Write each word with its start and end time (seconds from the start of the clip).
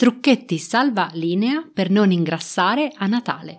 Trucchetti 0.00 0.56
salva 0.56 1.10
linea 1.12 1.62
per 1.70 1.90
non 1.90 2.10
ingrassare 2.10 2.90
a 2.96 3.06
Natale. 3.06 3.58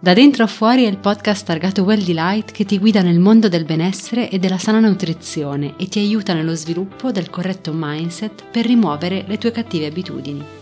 Da 0.00 0.14
dentro 0.14 0.42
a 0.42 0.48
fuori 0.48 0.82
è 0.82 0.88
il 0.88 0.98
podcast 0.98 1.46
targato 1.46 1.84
Well 1.84 2.02
Delight 2.02 2.50
che 2.50 2.64
ti 2.64 2.76
guida 2.76 3.02
nel 3.02 3.20
mondo 3.20 3.48
del 3.48 3.64
benessere 3.64 4.30
e 4.30 4.40
della 4.40 4.58
sana 4.58 4.80
nutrizione 4.80 5.76
e 5.76 5.86
ti 5.86 6.00
aiuta 6.00 6.34
nello 6.34 6.56
sviluppo 6.56 7.12
del 7.12 7.30
corretto 7.30 7.70
mindset 7.72 8.46
per 8.50 8.66
rimuovere 8.66 9.24
le 9.28 9.38
tue 9.38 9.52
cattive 9.52 9.86
abitudini. 9.86 10.61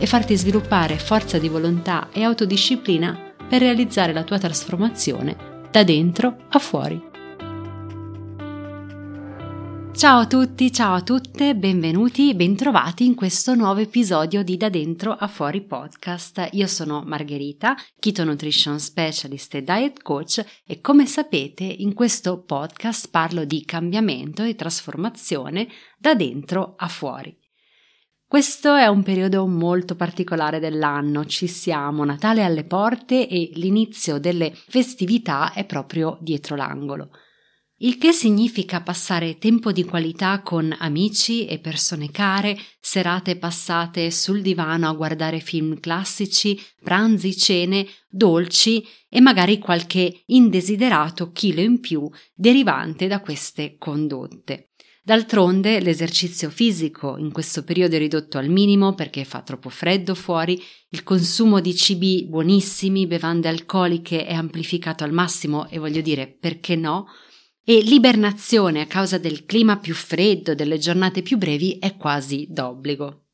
e 0.00 0.06
farti 0.06 0.34
sviluppare 0.34 0.98
forza 0.98 1.38
di 1.38 1.48
volontà 1.48 2.08
e 2.10 2.22
autodisciplina 2.22 3.34
per 3.46 3.60
realizzare 3.60 4.14
la 4.14 4.24
tua 4.24 4.38
trasformazione 4.38 5.68
da 5.70 5.84
dentro 5.84 6.46
a 6.48 6.58
fuori. 6.58 7.08
Ciao 9.92 10.20
a 10.20 10.26
tutti, 10.26 10.72
ciao 10.72 10.94
a 10.94 11.02
tutte, 11.02 11.54
benvenuti, 11.54 12.34
bentrovati 12.34 13.04
in 13.04 13.14
questo 13.14 13.54
nuovo 13.54 13.80
episodio 13.80 14.42
di 14.42 14.56
Da 14.56 14.70
Dentro 14.70 15.12
a 15.12 15.26
Fuori 15.26 15.60
podcast. 15.60 16.48
Io 16.52 16.66
sono 16.66 17.02
Margherita, 17.04 17.76
Keto 17.98 18.24
Nutrition 18.24 18.80
Specialist 18.80 19.56
e 19.56 19.62
Diet 19.62 20.00
Coach 20.00 20.42
e 20.64 20.80
come 20.80 21.04
sapete 21.04 21.64
in 21.64 21.92
questo 21.92 22.40
podcast 22.40 23.10
parlo 23.10 23.44
di 23.44 23.62
cambiamento 23.66 24.42
e 24.42 24.54
trasformazione 24.54 25.68
da 25.98 26.14
dentro 26.14 26.76
a 26.78 26.88
fuori. 26.88 27.39
Questo 28.30 28.76
è 28.76 28.86
un 28.86 29.02
periodo 29.02 29.44
molto 29.48 29.96
particolare 29.96 30.60
dell'anno, 30.60 31.24
ci 31.24 31.48
siamo, 31.48 32.04
Natale 32.04 32.44
alle 32.44 32.62
porte 32.62 33.26
e 33.26 33.50
l'inizio 33.54 34.20
delle 34.20 34.52
festività 34.54 35.52
è 35.52 35.64
proprio 35.64 36.16
dietro 36.20 36.54
l'angolo. 36.54 37.10
Il 37.82 37.96
che 37.96 38.12
significa 38.12 38.82
passare 38.82 39.38
tempo 39.38 39.72
di 39.72 39.84
qualità 39.84 40.42
con 40.42 40.76
amici 40.80 41.46
e 41.46 41.58
persone 41.58 42.10
care, 42.10 42.54
serate 42.78 43.36
passate 43.36 44.10
sul 44.10 44.42
divano 44.42 44.86
a 44.86 44.92
guardare 44.92 45.40
film 45.40 45.80
classici, 45.80 46.60
pranzi, 46.82 47.34
cene, 47.34 47.86
dolci 48.06 48.86
e 49.08 49.22
magari 49.22 49.58
qualche 49.58 50.24
indesiderato 50.26 51.32
chilo 51.32 51.62
in 51.62 51.80
più 51.80 52.06
derivante 52.34 53.06
da 53.06 53.20
queste 53.20 53.76
condotte. 53.78 54.72
D'altronde 55.02 55.80
l'esercizio 55.80 56.50
fisico 56.50 57.16
in 57.16 57.32
questo 57.32 57.64
periodo 57.64 57.96
è 57.96 57.98
ridotto 57.98 58.36
al 58.36 58.50
minimo 58.50 58.92
perché 58.92 59.24
fa 59.24 59.40
troppo 59.40 59.70
freddo 59.70 60.14
fuori, 60.14 60.62
il 60.90 61.02
consumo 61.02 61.60
di 61.60 61.74
cibi 61.74 62.26
buonissimi, 62.28 63.06
bevande 63.06 63.48
alcoliche 63.48 64.26
è 64.26 64.34
amplificato 64.34 65.02
al 65.02 65.12
massimo 65.12 65.66
e 65.70 65.78
voglio 65.78 66.02
dire 66.02 66.26
perché 66.26 66.76
no, 66.76 67.06
e 67.64 67.80
l'ibernazione 67.80 68.80
a 68.80 68.86
causa 68.86 69.18
del 69.18 69.44
clima 69.44 69.78
più 69.78 69.94
freddo, 69.94 70.54
delle 70.54 70.78
giornate 70.78 71.22
più 71.22 71.36
brevi 71.36 71.78
è 71.78 71.96
quasi 71.96 72.46
d'obbligo. 72.48 73.24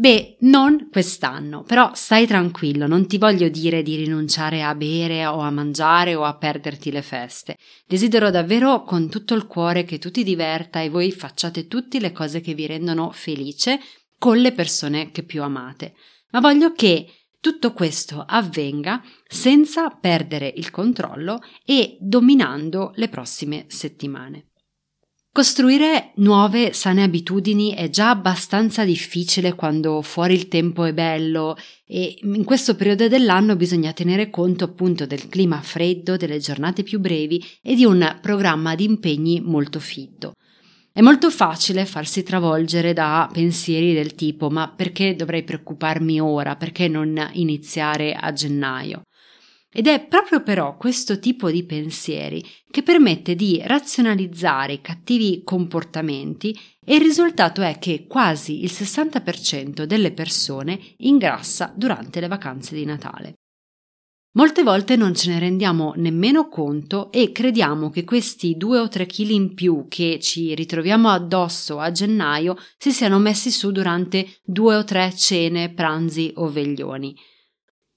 Beh, 0.00 0.36
non 0.42 0.88
quest'anno, 0.92 1.64
però 1.64 1.90
stai 1.92 2.24
tranquillo, 2.24 2.86
non 2.86 3.08
ti 3.08 3.18
voglio 3.18 3.48
dire 3.48 3.82
di 3.82 3.96
rinunciare 3.96 4.62
a 4.62 4.72
bere 4.76 5.26
o 5.26 5.40
a 5.40 5.50
mangiare 5.50 6.14
o 6.14 6.22
a 6.22 6.36
perderti 6.36 6.92
le 6.92 7.02
feste. 7.02 7.56
Desidero 7.84 8.30
davvero 8.30 8.84
con 8.84 9.08
tutto 9.08 9.34
il 9.34 9.46
cuore 9.46 9.82
che 9.82 9.98
tu 9.98 10.12
ti 10.12 10.22
diverta 10.22 10.80
e 10.80 10.88
voi 10.88 11.10
facciate 11.10 11.66
tutte 11.66 11.98
le 11.98 12.12
cose 12.12 12.40
che 12.40 12.54
vi 12.54 12.68
rendono 12.68 13.10
felice 13.10 13.80
con 14.16 14.38
le 14.38 14.52
persone 14.52 15.10
che 15.10 15.24
più 15.24 15.42
amate. 15.42 15.94
Ma 16.30 16.38
voglio 16.38 16.72
che 16.74 17.06
tutto 17.40 17.72
questo 17.72 18.24
avvenga 18.26 19.02
senza 19.26 19.90
perdere 19.90 20.52
il 20.56 20.70
controllo 20.70 21.40
e 21.64 21.96
dominando 22.00 22.92
le 22.94 23.08
prossime 23.08 23.66
settimane. 23.68 24.48
Costruire 25.30 26.12
nuove 26.16 26.72
sane 26.72 27.04
abitudini 27.04 27.72
è 27.72 27.90
già 27.90 28.10
abbastanza 28.10 28.84
difficile 28.84 29.54
quando 29.54 30.02
fuori 30.02 30.34
il 30.34 30.48
tempo 30.48 30.82
è 30.84 30.92
bello 30.92 31.56
e 31.86 32.18
in 32.22 32.42
questo 32.42 32.74
periodo 32.74 33.06
dell'anno 33.06 33.54
bisogna 33.54 33.92
tenere 33.92 34.30
conto 34.30 34.64
appunto 34.64 35.06
del 35.06 35.28
clima 35.28 35.60
freddo, 35.60 36.16
delle 36.16 36.38
giornate 36.38 36.82
più 36.82 36.98
brevi 36.98 37.40
e 37.62 37.76
di 37.76 37.84
un 37.84 38.18
programma 38.20 38.74
di 38.74 38.82
impegni 38.82 39.40
molto 39.40 39.78
fitto. 39.78 40.32
È 40.98 41.00
molto 41.00 41.30
facile 41.30 41.86
farsi 41.86 42.24
travolgere 42.24 42.92
da 42.92 43.30
pensieri 43.32 43.94
del 43.94 44.16
tipo 44.16 44.50
ma 44.50 44.68
perché 44.68 45.14
dovrei 45.14 45.44
preoccuparmi 45.44 46.20
ora, 46.20 46.56
perché 46.56 46.88
non 46.88 47.16
iniziare 47.34 48.14
a 48.14 48.32
gennaio? 48.32 49.02
Ed 49.70 49.86
è 49.86 50.04
proprio 50.04 50.42
però 50.42 50.76
questo 50.76 51.20
tipo 51.20 51.52
di 51.52 51.62
pensieri 51.62 52.44
che 52.68 52.82
permette 52.82 53.36
di 53.36 53.62
razionalizzare 53.64 54.72
i 54.72 54.80
cattivi 54.80 55.42
comportamenti 55.44 56.58
e 56.84 56.96
il 56.96 57.00
risultato 57.00 57.62
è 57.62 57.78
che 57.78 58.06
quasi 58.08 58.64
il 58.64 58.72
60% 58.72 59.84
delle 59.84 60.10
persone 60.10 60.80
ingrassa 60.96 61.72
durante 61.76 62.18
le 62.18 62.26
vacanze 62.26 62.74
di 62.74 62.84
Natale. 62.84 63.34
Molte 64.32 64.62
volte 64.62 64.94
non 64.94 65.14
ce 65.14 65.30
ne 65.30 65.38
rendiamo 65.38 65.94
nemmeno 65.96 66.48
conto 66.48 67.10
e 67.10 67.32
crediamo 67.32 67.88
che 67.88 68.04
questi 68.04 68.56
2 68.56 68.78
o 68.78 68.88
3 68.88 69.06
kg 69.06 69.30
in 69.30 69.54
più 69.54 69.86
che 69.88 70.18
ci 70.20 70.54
ritroviamo 70.54 71.08
addosso 71.08 71.78
a 71.78 71.90
gennaio 71.90 72.56
si 72.76 72.92
siano 72.92 73.18
messi 73.18 73.50
su 73.50 73.72
durante 73.72 74.40
due 74.44 74.76
o 74.76 74.84
tre 74.84 75.14
cene, 75.14 75.72
pranzi 75.72 76.30
o 76.36 76.50
veglioni. 76.50 77.16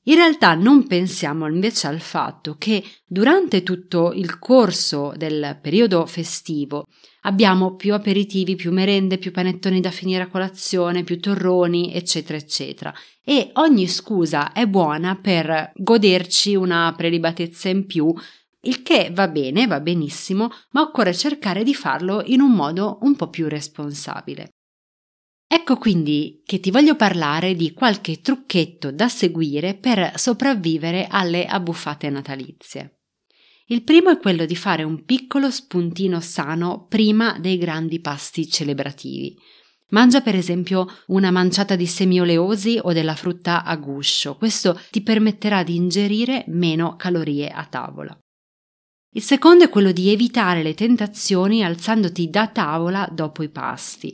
In 0.06 0.16
realtà 0.16 0.56
non 0.56 0.88
pensiamo 0.88 1.48
invece 1.48 1.88
al 1.88 2.00
fatto 2.00 2.56
che 2.58 2.84
durante 3.06 3.62
tutto 3.62 4.12
il 4.14 4.40
corso 4.40 5.14
del 5.16 5.60
periodo 5.62 6.08
festivo 6.08 6.88
abbiamo 7.22 7.76
più 7.76 7.94
aperitivi, 7.94 8.56
più 8.56 8.72
merende, 8.72 9.18
più 9.18 9.32
panettoni 9.32 9.80
da 9.82 9.92
finire 9.92 10.24
a 10.24 10.30
colazione, 10.30 11.04
più 11.04 11.20
torroni, 11.20 11.94
eccetera, 11.94 12.38
eccetera. 12.38 12.94
E 13.24 13.52
ogni 13.54 13.88
scusa 13.88 14.54
è 14.54 14.66
buona 14.68 15.16
per 15.16 15.72
goderci 15.76 16.56
una 16.56 16.94
prelibatezza 16.96 17.70
in 17.70 17.86
più, 17.86 18.14
il 18.62 18.84
che 18.84 19.10
va 19.12 19.28
bene, 19.28 19.68
va 19.68 19.80
benissimo, 19.80 20.50
ma 20.72 20.82
occorre 20.82 21.14
cercare 21.14 21.64
di 21.64 21.74
farlo 21.74 22.22
in 22.26 22.42
un 22.42 22.52
modo 22.52 23.00
un 23.02 23.16
po' 23.16 23.30
più 23.30 23.48
responsabile. 23.48 24.50
Ecco 25.54 25.76
quindi 25.76 26.42
che 26.46 26.62
ti 26.62 26.72
voglio 26.72 26.96
parlare 26.96 27.56
di 27.56 27.74
qualche 27.74 28.22
trucchetto 28.22 28.90
da 28.92 29.10
seguire 29.10 29.76
per 29.76 30.14
sopravvivere 30.16 31.08
alle 31.10 31.46
abbuffate 31.46 32.10
natalizie. 32.10 33.01
Il 33.72 33.84
primo 33.84 34.10
è 34.10 34.20
quello 34.20 34.46
di 34.46 34.58
fare 34.58 34.84
un 34.84 35.06
piccolo 35.06 35.50
spuntino 35.50 36.20
sano 36.20 36.88
prima 36.90 37.40
dei 37.40 37.58
grandi 37.58 38.02
pasti 38.02 38.50
celebrativi. 38.50 39.34
Mangia 39.92 40.20
per 40.20 40.36
esempio 40.36 40.88
una 41.08 41.32
manciata 41.32 41.78
di 41.78 41.86
semi 41.86 42.20
oleosi 42.20 42.78
o 42.82 42.92
della 42.92 43.16
frutta 43.16 43.64
a 43.64 43.74
guscio, 43.78 44.36
questo 44.36 44.78
ti 44.92 45.02
permetterà 45.02 45.64
di 45.64 45.78
ingerire 45.78 46.44
meno 46.48 46.98
calorie 46.98 47.48
a 47.48 47.64
tavola. 47.64 48.14
Il 49.14 49.22
secondo 49.22 49.64
è 49.64 49.70
quello 49.70 49.94
di 49.94 50.10
evitare 50.10 50.64
le 50.64 50.74
tentazioni 50.74 51.64
alzandoti 51.64 52.30
da 52.30 52.48
tavola 52.48 53.08
dopo 53.10 53.42
i 53.42 53.50
pasti. 53.50 54.14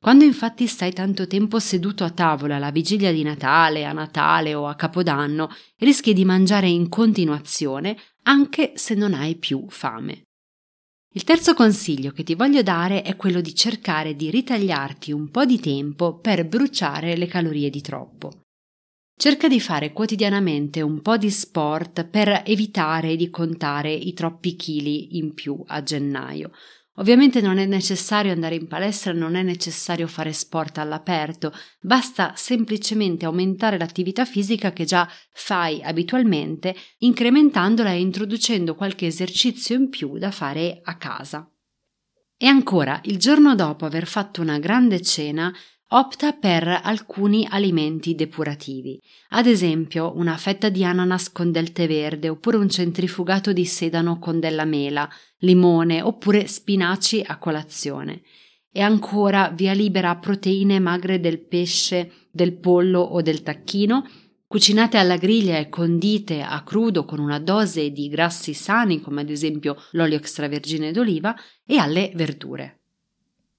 Quando 0.00 0.24
infatti 0.24 0.66
stai 0.66 0.92
tanto 0.92 1.28
tempo 1.28 1.60
seduto 1.60 2.02
a 2.02 2.10
tavola 2.10 2.56
alla 2.56 2.70
vigilia 2.72 3.12
di 3.12 3.22
Natale, 3.22 3.84
a 3.84 3.92
Natale 3.92 4.54
o 4.54 4.66
a 4.66 4.74
Capodanno, 4.74 5.48
rischi 5.78 6.12
di 6.12 6.24
mangiare 6.24 6.68
in 6.68 6.88
continuazione 6.88 7.96
anche 8.26 8.72
se 8.74 8.94
non 8.94 9.14
hai 9.14 9.36
più 9.36 9.66
fame. 9.68 10.22
Il 11.14 11.24
terzo 11.24 11.54
consiglio 11.54 12.10
che 12.10 12.24
ti 12.24 12.34
voglio 12.34 12.62
dare 12.62 13.02
è 13.02 13.16
quello 13.16 13.40
di 13.40 13.54
cercare 13.54 14.14
di 14.14 14.30
ritagliarti 14.30 15.12
un 15.12 15.30
po' 15.30 15.46
di 15.46 15.58
tempo 15.58 16.18
per 16.18 16.46
bruciare 16.46 17.16
le 17.16 17.26
calorie 17.26 17.70
di 17.70 17.80
troppo. 17.80 18.42
Cerca 19.18 19.48
di 19.48 19.60
fare 19.60 19.92
quotidianamente 19.92 20.82
un 20.82 21.00
po' 21.00 21.16
di 21.16 21.30
sport 21.30 22.04
per 22.04 22.42
evitare 22.44 23.16
di 23.16 23.30
contare 23.30 23.90
i 23.92 24.12
troppi 24.12 24.56
chili 24.56 25.16
in 25.16 25.32
più 25.32 25.62
a 25.64 25.82
gennaio. 25.82 26.50
Ovviamente 26.98 27.42
non 27.42 27.58
è 27.58 27.66
necessario 27.66 28.32
andare 28.32 28.54
in 28.54 28.68
palestra, 28.68 29.12
non 29.12 29.34
è 29.34 29.42
necessario 29.42 30.06
fare 30.06 30.32
sport 30.32 30.78
all'aperto, 30.78 31.52
basta 31.80 32.32
semplicemente 32.36 33.26
aumentare 33.26 33.76
l'attività 33.76 34.24
fisica 34.24 34.72
che 34.72 34.84
già 34.84 35.06
fai 35.30 35.82
abitualmente, 35.82 36.74
incrementandola 36.98 37.90
e 37.90 38.00
introducendo 38.00 38.74
qualche 38.74 39.06
esercizio 39.06 39.76
in 39.76 39.90
più 39.90 40.16
da 40.16 40.30
fare 40.30 40.80
a 40.82 40.96
casa. 40.96 41.50
E 42.38 42.46
ancora, 42.46 43.00
il 43.04 43.18
giorno 43.18 43.54
dopo 43.54 43.84
aver 43.84 44.06
fatto 44.06 44.40
una 44.40 44.58
grande 44.58 45.00
cena, 45.02 45.54
opta 45.90 46.32
per 46.32 46.66
alcuni 46.82 47.46
alimenti 47.48 48.14
depurativi, 48.14 49.00
ad 49.30 49.46
esempio 49.46 50.12
una 50.16 50.36
fetta 50.36 50.68
di 50.68 50.82
ananas 50.84 51.30
con 51.30 51.52
del 51.52 51.70
tè 51.72 51.86
verde 51.86 52.28
oppure 52.28 52.56
un 52.56 52.68
centrifugato 52.68 53.52
di 53.52 53.64
sedano 53.64 54.18
con 54.18 54.40
della 54.40 54.64
mela, 54.64 55.08
limone 55.38 56.02
oppure 56.02 56.46
spinaci 56.46 57.22
a 57.24 57.38
colazione. 57.38 58.22
E 58.72 58.80
ancora 58.80 59.50
via 59.54 59.72
libera 59.72 60.10
a 60.10 60.18
proteine 60.18 60.80
magre 60.80 61.20
del 61.20 61.40
pesce, 61.40 62.28
del 62.30 62.58
pollo 62.58 63.00
o 63.00 63.22
del 63.22 63.42
tacchino, 63.42 64.06
cucinate 64.46 64.98
alla 64.98 65.16
griglia 65.16 65.56
e 65.56 65.68
condite 65.68 66.42
a 66.42 66.62
crudo 66.62 67.04
con 67.04 67.18
una 67.18 67.38
dose 67.38 67.90
di 67.90 68.08
grassi 68.08 68.54
sani 68.54 69.00
come 69.00 69.22
ad 69.22 69.30
esempio 69.30 69.76
l'olio 69.92 70.16
extravergine 70.16 70.92
d'oliva 70.92 71.34
e 71.64 71.78
alle 71.78 72.12
verdure. 72.14 72.80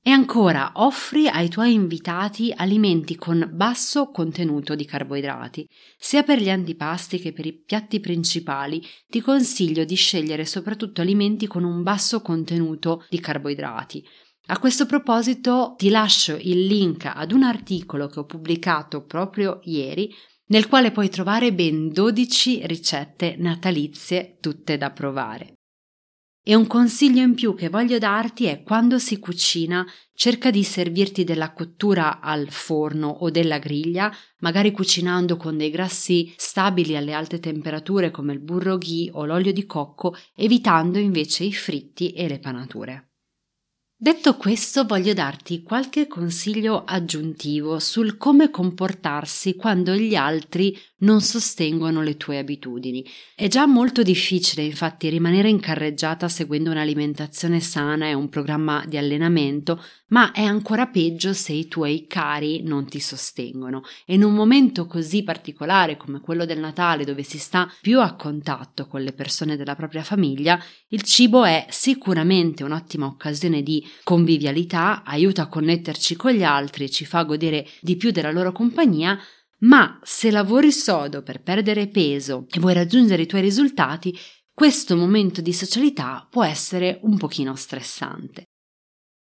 E 0.07 0.11
ancora 0.11 0.71
offri 0.75 1.27
ai 1.27 1.49
tuoi 1.49 1.73
invitati 1.73 2.53
alimenti 2.55 3.17
con 3.17 3.49
basso 3.51 4.09
contenuto 4.09 4.73
di 4.73 4.85
carboidrati. 4.85 5.67
Sia 5.97 6.23
per 6.23 6.39
gli 6.39 6.49
antipasti 6.49 7.19
che 7.19 7.33
per 7.33 7.45
i 7.45 7.51
piatti 7.51 7.99
principali 7.99 8.81
ti 9.05 9.19
consiglio 9.19 9.83
di 9.83 9.95
scegliere 9.95 10.45
soprattutto 10.45 11.01
alimenti 11.01 11.45
con 11.45 11.65
un 11.65 11.83
basso 11.83 12.21
contenuto 12.21 13.05
di 13.09 13.19
carboidrati. 13.19 14.01
A 14.45 14.59
questo 14.59 14.85
proposito 14.85 15.73
ti 15.77 15.89
lascio 15.89 16.37
il 16.39 16.65
link 16.67 17.03
ad 17.13 17.33
un 17.33 17.43
articolo 17.43 18.07
che 18.07 18.19
ho 18.19 18.25
pubblicato 18.25 19.03
proprio 19.03 19.59
ieri 19.63 20.09
nel 20.45 20.69
quale 20.69 20.91
puoi 20.91 21.09
trovare 21.09 21.51
ben 21.51 21.91
12 21.91 22.65
ricette 22.65 23.35
natalizie 23.37 24.37
tutte 24.39 24.77
da 24.77 24.89
provare. 24.89 25.56
E 26.49 26.55
un 26.55 26.65
consiglio 26.65 27.21
in 27.21 27.35
più 27.35 27.55
che 27.55 27.67
voglio 27.67 27.97
darti 27.97 28.45
è 28.45 28.63
quando 28.63 28.99
si 28.99 29.19
cucina, 29.19 29.85
cerca 30.13 30.49
di 30.49 30.63
servirti 30.63 31.25
della 31.25 31.51
cottura 31.51 32.21
al 32.21 32.47
forno 32.51 33.09
o 33.09 33.29
della 33.29 33.57
griglia, 33.57 34.09
magari 34.37 34.71
cucinando 34.71 35.35
con 35.35 35.57
dei 35.57 35.69
grassi 35.69 36.33
stabili 36.37 36.95
alle 36.95 37.11
alte 37.11 37.41
temperature 37.41 38.11
come 38.11 38.31
il 38.31 38.39
burro 38.39 38.77
ghee 38.77 39.09
o 39.11 39.25
l'olio 39.25 39.51
di 39.51 39.65
cocco, 39.65 40.15
evitando 40.35 40.99
invece 40.99 41.43
i 41.43 41.51
fritti 41.51 42.13
e 42.13 42.29
le 42.29 42.39
panature. 42.39 43.06
Detto 43.99 44.37
questo, 44.37 44.85
voglio 44.85 45.13
darti 45.13 45.63
qualche 45.63 46.05
consiglio 46.05 46.83
aggiuntivo 46.83 47.79
sul 47.79 48.15
come 48.15 48.51
comportarsi 48.51 49.55
quando 49.55 49.95
gli 49.95 50.13
altri 50.13 50.77
non 50.99 51.21
sostengono 51.21 52.03
le 52.03 52.15
tue 52.15 52.37
abitudini. 52.37 53.03
È 53.35 53.47
già 53.47 53.65
molto 53.65 54.03
difficile, 54.03 54.63
infatti, 54.63 55.09
rimanere 55.09 55.49
in 55.49 55.59
carreggiata 55.59 56.27
seguendo 56.27 56.69
un'alimentazione 56.69 57.59
sana 57.59 58.07
e 58.07 58.13
un 58.13 58.29
programma 58.29 58.83
di 58.87 58.97
allenamento, 58.97 59.83
ma 60.09 60.31
è 60.31 60.43
ancora 60.43 60.87
peggio 60.87 61.33
se 61.33 61.53
i 61.53 61.67
tuoi 61.67 62.05
cari 62.07 62.61
non 62.63 62.87
ti 62.87 62.99
sostengono. 62.99 63.83
E 64.05 64.13
in 64.13 64.23
un 64.23 64.33
momento 64.33 64.85
così 64.85 65.23
particolare 65.23 65.97
come 65.97 66.19
quello 66.21 66.45
del 66.45 66.59
Natale, 66.59 67.03
dove 67.03 67.23
si 67.23 67.39
sta 67.39 67.71
più 67.81 67.99
a 67.99 68.15
contatto 68.15 68.85
con 68.85 69.01
le 69.01 69.13
persone 69.13 69.55
della 69.55 69.75
propria 69.75 70.03
famiglia, 70.03 70.63
il 70.89 71.01
cibo 71.01 71.43
è 71.45 71.65
sicuramente 71.69 72.63
un'ottima 72.63 73.05
occasione 73.05 73.61
di 73.61 73.85
convivialità, 74.03 75.03
aiuta 75.03 75.43
a 75.43 75.47
connetterci 75.47 76.15
con 76.15 76.31
gli 76.31 76.43
altri, 76.43 76.89
ci 76.89 77.05
fa 77.05 77.23
godere 77.23 77.67
di 77.81 77.95
più 77.95 78.11
della 78.11 78.31
loro 78.31 78.51
compagnia, 78.51 79.19
ma 79.59 79.99
se 80.03 80.29
lavori 80.29 80.71
sodo 80.71 81.23
per 81.23 81.41
perdere 81.41 81.87
peso 81.87 82.45
e 82.51 82.59
vuoi 82.59 82.73
raggiungere 82.73 83.23
i 83.23 83.27
tuoi 83.27 83.41
risultati, 83.41 84.17
questo 84.53 84.95
momento 84.95 85.41
di 85.41 85.53
socialità 85.53 86.27
può 86.29 86.43
essere 86.43 86.99
un 87.03 87.17
pochino 87.17 87.55
stressante. 87.55 88.45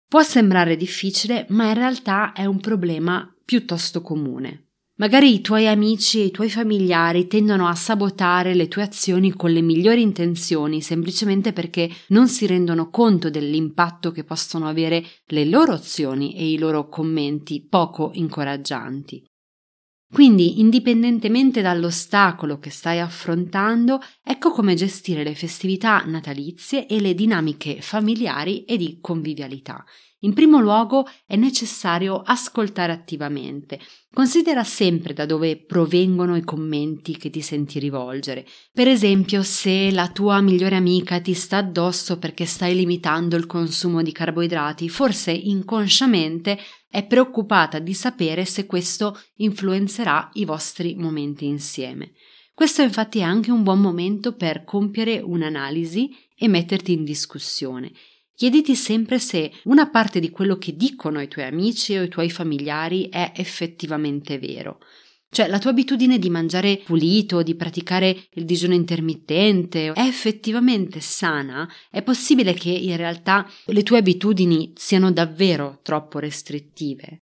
Può 0.08 0.22
sembrare 0.22 0.76
difficile, 0.76 1.48
ma 1.50 1.70
in 1.70 1.74
realtà 1.74 2.34
è 2.34 2.46
un 2.46 2.60
problema 2.60 3.36
piuttosto 3.44 4.02
comune. 4.02 4.73
Magari 4.98 5.34
i 5.34 5.42
tuoi 5.42 5.68
amici 5.68 6.22
e 6.22 6.26
i 6.26 6.32
tuoi 6.32 6.52
familiari 6.52 7.26
tendono 7.26 7.68
a 7.68 7.74
sabotare 7.74 8.54
le 8.54 8.68
tue 8.68 8.84
azioni 8.84 9.32
con 9.32 9.50
le 9.52 9.62
migliori 9.62 10.04
intenzioni 10.04 10.82
semplicemente 10.82 11.52
perché 11.52 11.90
non 12.10 12.28
si 12.28 12.46
rendono 12.46 12.92
conto 12.92 13.32
dell'impatto 13.32 14.12
che 14.12 14.24
possono 14.24 14.68
avere 14.68 15.04
le 15.30 15.46
loro 15.46 15.74
azioni 15.74 16.36
e 16.36 16.48
i 16.48 16.60
loro 16.60 16.90
commenti 16.90 17.66
poco 17.68 18.12
incoraggianti. 18.14 19.26
Quindi, 20.14 20.60
indipendentemente 20.60 21.64
dall'ostacolo 21.64 22.60
che 22.60 22.70
stai 22.70 23.00
affrontando, 23.00 24.00
ecco 24.24 24.52
come 24.52 24.76
gestire 24.76 25.24
le 25.24 25.34
festività 25.34 26.04
natalizie 26.06 26.86
e 26.86 27.02
le 27.02 27.16
dinamiche 27.16 27.82
familiari 27.82 28.64
e 28.66 28.78
di 28.78 29.00
convivialità. 29.02 29.84
In 30.24 30.34
primo 30.34 30.60
luogo 30.60 31.06
è 31.26 31.36
necessario 31.36 32.22
ascoltare 32.22 32.94
attivamente. 32.94 33.78
Considera 34.14 34.64
sempre 34.64 35.14
da 35.14 35.26
dove 35.26 35.58
provengono 35.58 36.38
i 36.38 36.44
commenti 36.44 37.18
che 37.18 37.30
ti 37.30 37.42
senti 37.42 37.78
rivolgere. 37.78 38.46
Per 38.72 38.88
esempio, 38.88 39.44
se 39.44 39.92
la 39.92 40.08
tua 40.10 40.40
migliore 40.40 40.78
amica 40.78 41.20
ti 41.20 41.34
sta 41.34 41.58
addosso 41.58 42.20
perché 42.20 42.46
stai 42.46 42.74
limitando 42.74 43.36
il 43.36 43.48
consumo 43.48 44.02
di 44.02 44.14
carboidrati, 44.14 44.88
forse 44.88 45.32
inconsciamente 45.32 46.58
è 46.88 47.06
preoccupata 47.06 47.80
di 47.80 47.94
sapere 47.94 48.46
se 48.46 48.66
questo 48.66 49.20
influenzerà 49.38 50.30
i 50.34 50.46
vostri 50.46 50.96
momenti 50.96 51.48
insieme. 51.48 52.14
Questo 52.54 52.82
infatti 52.82 53.20
è 53.20 53.24
anche 53.24 53.52
un 53.52 53.64
buon 53.64 53.82
momento 53.82 54.36
per 54.36 54.64
compiere 54.64 55.20
un'analisi 55.20 56.16
e 56.38 56.48
metterti 56.48 56.94
in 56.94 57.04
discussione. 57.04 57.92
Chiediti 58.36 58.76
sempre 58.76 59.20
se 59.20 59.52
una 59.66 59.90
parte 59.90 60.20
di 60.20 60.32
quello 60.32 60.58
che 60.58 60.76
dicono 60.76 61.22
i 61.22 61.28
tuoi 61.28 61.46
amici 61.46 61.96
o 61.96 62.04
i 62.04 62.10
tuoi 62.10 62.32
familiari 62.32 63.08
è 63.10 63.32
effettivamente 63.36 64.40
vero. 64.40 64.80
Cioè, 65.30 65.48
la 65.48 65.58
tua 65.60 65.72
abitudine 65.72 66.20
di 66.20 66.30
mangiare 66.30 66.78
pulito, 66.78 67.42
di 67.42 67.56
praticare 67.56 68.28
il 68.34 68.46
digiuno 68.46 68.76
intermittente, 68.76 69.92
è 69.92 70.02
effettivamente 70.02 71.00
sana? 71.00 71.68
È 71.90 72.04
possibile 72.04 72.54
che 72.54 72.70
in 72.70 72.98
realtà 72.98 73.50
le 73.66 73.84
tue 73.84 73.98
abitudini 73.98 74.74
siano 74.76 75.12
davvero 75.12 75.80
troppo 75.82 76.20
restrittive? 76.20 77.23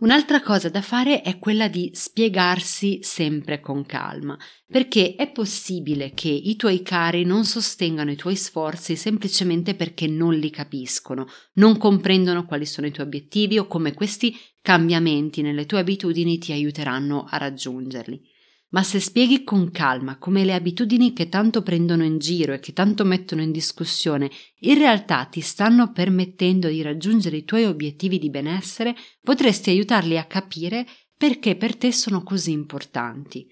Un'altra 0.00 0.40
cosa 0.42 0.68
da 0.68 0.80
fare 0.80 1.22
è 1.22 1.40
quella 1.40 1.66
di 1.66 1.90
spiegarsi 1.92 3.00
sempre 3.02 3.58
con 3.58 3.84
calma, 3.84 4.38
perché 4.64 5.16
è 5.16 5.32
possibile 5.32 6.12
che 6.14 6.28
i 6.28 6.54
tuoi 6.54 6.82
cari 6.82 7.24
non 7.24 7.44
sostengano 7.44 8.12
i 8.12 8.16
tuoi 8.16 8.36
sforzi 8.36 8.94
semplicemente 8.94 9.74
perché 9.74 10.06
non 10.06 10.34
li 10.34 10.50
capiscono, 10.50 11.26
non 11.54 11.76
comprendono 11.78 12.44
quali 12.46 12.64
sono 12.64 12.86
i 12.86 12.92
tuoi 12.92 13.06
obiettivi 13.06 13.58
o 13.58 13.66
come 13.66 13.92
questi 13.92 14.38
cambiamenti 14.62 15.42
nelle 15.42 15.66
tue 15.66 15.80
abitudini 15.80 16.38
ti 16.38 16.52
aiuteranno 16.52 17.24
a 17.28 17.36
raggiungerli. 17.36 18.36
Ma 18.70 18.82
se 18.82 19.00
spieghi 19.00 19.44
con 19.44 19.70
calma 19.70 20.18
come 20.18 20.44
le 20.44 20.52
abitudini 20.52 21.14
che 21.14 21.30
tanto 21.30 21.62
prendono 21.62 22.04
in 22.04 22.18
giro 22.18 22.52
e 22.52 22.60
che 22.60 22.74
tanto 22.74 23.04
mettono 23.04 23.40
in 23.40 23.50
discussione 23.50 24.30
in 24.60 24.76
realtà 24.76 25.24
ti 25.24 25.40
stanno 25.40 25.90
permettendo 25.90 26.68
di 26.68 26.82
raggiungere 26.82 27.38
i 27.38 27.44
tuoi 27.44 27.64
obiettivi 27.64 28.18
di 28.18 28.28
benessere, 28.28 28.94
potresti 29.22 29.70
aiutarli 29.70 30.18
a 30.18 30.24
capire 30.24 30.86
perché 31.16 31.56
per 31.56 31.76
te 31.76 31.92
sono 31.92 32.22
così 32.22 32.50
importanti. 32.50 33.46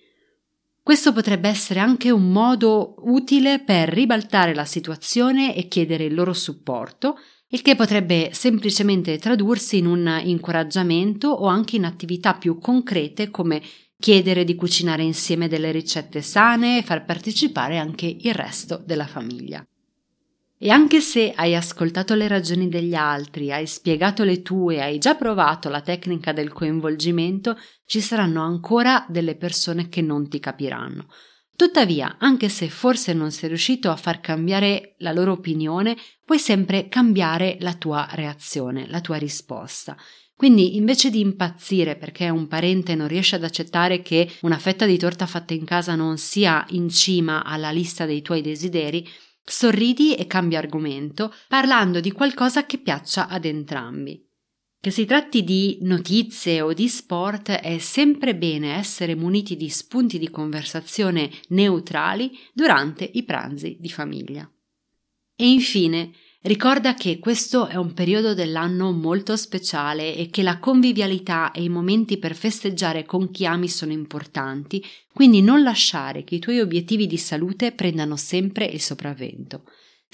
Questo 0.83 1.13
potrebbe 1.13 1.49
essere 1.49 1.81
anche 1.81 2.13
un 2.13 2.31
modo 2.31 2.95
utile 2.99 3.59
per 3.59 3.89
ribaltare 3.89 4.55
la 4.55 4.65
situazione 4.65 5.57
e 5.57 5.67
chiedere 5.67 6.05
il 6.05 6.15
loro 6.15 6.33
supporto, 6.33 7.19
il 7.49 7.63
che 7.63 7.75
potrebbe 7.75 8.31
semplicemente 8.33 9.19
tradursi 9.19 9.79
in 9.79 9.87
un 9.87 10.21
incoraggiamento 10.23 11.29
o 11.29 11.47
anche 11.47 11.75
in 11.75 11.85
attività 11.85 12.35
più 12.35 12.59
concrete 12.59 13.31
come 13.31 13.63
chiedere 13.99 14.45
di 14.45 14.55
cucinare 14.55 15.03
insieme 15.03 15.49
delle 15.49 15.71
ricette 15.71 16.23
sane 16.23 16.79
e 16.79 16.83
far 16.83 17.05
partecipare 17.05 17.79
anche 17.79 18.07
il 18.07 18.35
resto 18.35 18.81
della 18.85 19.07
famiglia. 19.07 19.67
E 20.59 20.71
anche 20.71 21.01
se 21.01 21.33
hai 21.35 21.55
ascoltato 21.55 22.15
le 22.15 22.29
ragioni 22.29 22.69
degli 22.69 22.95
altri, 22.95 23.53
hai 23.53 23.67
spiegato 23.67 24.25
le 24.25 24.41
tue, 24.41 24.83
hai 24.83 24.99
già 24.99 25.15
provato 25.15 25.69
la 25.69 25.83
tecnica 25.83 26.33
del 26.33 26.53
coinvolgimento, 26.53 27.59
ci 27.85 28.01
saranno 28.01 28.43
ancora 28.43 29.05
delle 29.09 29.37
persone 29.37 29.89
che 29.89 30.01
non 30.01 30.29
ti 30.29 30.41
capiranno. 30.41 31.09
Tuttavia, 31.57 32.17
anche 32.19 32.51
se 32.51 32.69
forse 32.69 33.15
non 33.15 33.31
sei 33.31 33.49
riuscito 33.49 33.91
a 33.91 33.97
far 33.97 34.21
cambiare 34.21 34.95
la 34.99 35.13
loro 35.13 35.33
opinione, 35.33 35.97
puoi 36.23 36.39
sempre 36.39 36.89
cambiare 36.89 37.57
la 37.61 37.73
tua 37.73 38.07
reazione, 38.11 38.87
la 38.89 39.01
tua 39.01 39.17
risposta. 39.17 39.97
Quindi 40.37 40.77
invece 40.77 41.09
di 41.09 41.21
impazzire 41.21 41.97
perché 41.97 42.29
un 42.29 42.47
parente 42.47 42.95
non 42.95 43.09
riesce 43.09 43.37
ad 43.37 43.45
accettare 43.45 44.03
che 44.03 44.31
una 44.43 44.59
fetta 44.59 44.85
di 44.85 44.99
torta 44.99 45.25
fatta 45.25 45.55
in 45.55 45.65
casa 45.65 45.95
non 45.95 46.19
sia 46.19 46.63
in 46.71 46.91
cima 46.91 47.43
alla 47.43 47.71
lista 47.71 48.05
dei 48.05 48.21
tuoi 48.21 48.43
desideri, 48.43 49.09
sorridi 49.43 50.15
e 50.15 50.27
cambia 50.27 50.59
argomento 50.59 51.33
parlando 51.49 52.01
di 52.01 52.13
qualcosa 52.13 52.67
che 52.67 52.77
piaccia 52.77 53.29
ad 53.29 53.47
entrambi. 53.47 54.26
Che 54.87 54.93
si 54.93 55.05
tratti 55.05 55.43
di 55.43 55.79
notizie 55.81 56.61
o 56.61 56.73
di 56.73 56.87
sport, 56.87 57.51
è 57.51 57.79
sempre 57.79 58.37
bene 58.37 58.77
essere 58.77 59.17
muniti 59.17 59.57
di 59.57 59.69
spunti 59.69 60.17
di 60.17 60.31
conversazione 60.31 61.29
neutrali 61.49 62.31
durante 62.53 63.11
i 63.15 63.25
pranzi 63.25 63.79
di 63.81 63.89
famiglia. 63.89 64.49
E 65.35 65.49
infine, 65.51 66.13
Ricorda 66.43 66.95
che 66.95 67.19
questo 67.19 67.67
è 67.67 67.75
un 67.75 67.95
periodo 67.95 68.33
dell'anno 68.33 68.93
molto 68.93 69.35
speciale 69.37 70.15
e 70.15 70.31
che 70.31 70.45
la 70.45 70.61
convivialità 70.61 71.51
e 71.51 71.65
i 71.65 71.69
momenti 71.69 72.19
per 72.19 72.37
festeggiare 72.37 73.05
con 73.05 73.33
chi 73.33 73.45
ami 73.45 73.69
sono 73.69 73.91
importanti, 73.91 74.81
quindi 75.13 75.43
non 75.43 75.65
lasciare 75.65 76.23
che 76.23 76.37
i 76.37 76.39
tuoi 76.39 76.61
obiettivi 76.61 77.09
di 77.09 77.17
salute 77.17 77.73
prendano 77.73 78.15
sempre 78.15 78.65
il 78.67 78.81
sopravvento. 78.81 79.65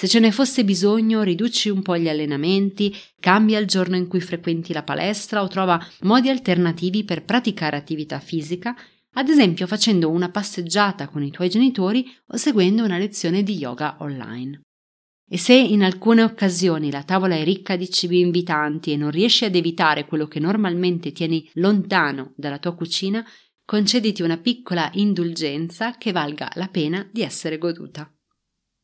Se 0.03 0.09
ce 0.09 0.19
ne 0.19 0.33
fosse 0.33 0.65
bisogno, 0.65 1.23
riduci 1.23 1.69
un 1.69 1.81
po' 1.81 1.97
gli 1.97 2.09
allenamenti, 2.09 2.93
cambia 3.21 3.61
il 3.61 3.69
giorno 3.69 3.95
in 3.95 4.09
cui 4.09 4.21
frequenti 4.21 4.73
la 4.73 4.83
palestra 4.83 5.45
o 5.45 5.47
trova 5.47 5.81
modi 6.01 6.29
alternativi 6.29 7.05
per 7.05 7.23
praticare 7.23 7.77
attività 7.77 8.19
fisica, 8.19 8.75
ad 9.13 9.29
esempio 9.29 9.69
facendo 9.69 10.11
una 10.11 10.29
passeggiata 10.29 11.07
con 11.07 11.23
i 11.23 11.31
tuoi 11.31 11.49
genitori 11.49 12.13
o 12.27 12.37
seguendo 12.37 12.83
una 12.83 12.99
lezione 12.99 13.45
di 13.45 13.55
yoga 13.55 13.99
online. 14.01 14.63
E 15.31 15.39
se 15.39 15.55
in 15.55 15.85
alcune 15.85 16.25
occasioni 16.25 16.91
la 16.91 17.05
tavola 17.05 17.37
è 17.37 17.45
ricca 17.45 17.77
di 17.77 17.89
cibi 17.89 18.19
invitanti 18.19 18.91
e 18.91 18.97
non 18.97 19.13
riesci 19.13 19.45
ad 19.45 19.55
evitare 19.55 20.07
quello 20.07 20.27
che 20.27 20.41
normalmente 20.41 21.13
tieni 21.13 21.49
lontano 21.55 22.33
dalla 22.35 22.59
tua 22.59 22.75
cucina, 22.75 23.25
concediti 23.65 24.23
una 24.23 24.39
piccola 24.39 24.91
indulgenza 24.95 25.93
che 25.93 26.11
valga 26.11 26.51
la 26.55 26.67
pena 26.67 27.09
di 27.09 27.23
essere 27.23 27.57
goduta. 27.57 28.13